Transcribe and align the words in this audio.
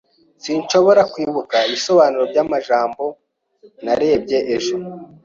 Sinshobora 0.43 1.01
kwibuka 1.13 1.55
ibisobanuro 1.67 2.23
by'ijambo 2.31 3.03
narebye 3.83 4.39
ejo. 4.55 4.75